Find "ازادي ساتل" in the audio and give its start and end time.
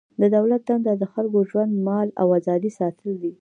2.39-3.11